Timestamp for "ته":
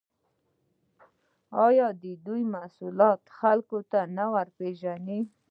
3.91-3.99